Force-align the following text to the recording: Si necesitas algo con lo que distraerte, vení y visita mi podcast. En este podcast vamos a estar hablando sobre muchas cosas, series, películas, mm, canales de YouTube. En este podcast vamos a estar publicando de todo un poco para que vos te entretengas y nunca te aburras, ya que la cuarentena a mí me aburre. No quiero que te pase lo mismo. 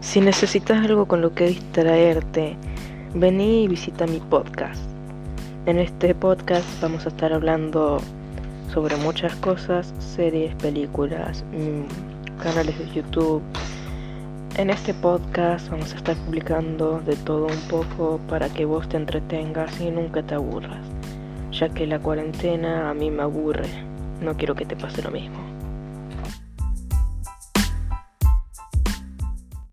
Si 0.00 0.20
necesitas 0.20 0.84
algo 0.84 1.06
con 1.06 1.20
lo 1.20 1.34
que 1.34 1.46
distraerte, 1.46 2.56
vení 3.14 3.62
y 3.62 3.68
visita 3.68 4.06
mi 4.08 4.18
podcast. 4.18 4.82
En 5.66 5.78
este 5.78 6.16
podcast 6.16 6.66
vamos 6.82 7.06
a 7.06 7.10
estar 7.10 7.32
hablando 7.32 8.00
sobre 8.72 8.96
muchas 8.96 9.36
cosas, 9.36 9.94
series, 9.98 10.54
películas, 10.56 11.44
mm, 11.52 12.40
canales 12.42 12.76
de 12.78 12.88
YouTube. 12.92 13.40
En 14.56 14.70
este 14.70 14.94
podcast 14.94 15.70
vamos 15.70 15.92
a 15.92 15.96
estar 15.96 16.16
publicando 16.16 17.00
de 17.06 17.14
todo 17.16 17.46
un 17.46 17.68
poco 17.68 18.18
para 18.28 18.48
que 18.48 18.64
vos 18.64 18.88
te 18.88 18.96
entretengas 18.96 19.80
y 19.80 19.90
nunca 19.90 20.22
te 20.22 20.34
aburras, 20.34 20.84
ya 21.52 21.68
que 21.68 21.86
la 21.86 21.98
cuarentena 22.00 22.90
a 22.90 22.94
mí 22.94 23.10
me 23.10 23.22
aburre. 23.22 23.68
No 24.20 24.36
quiero 24.36 24.56
que 24.56 24.64
te 24.64 24.74
pase 24.74 25.02
lo 25.02 25.10
mismo. 25.10 25.38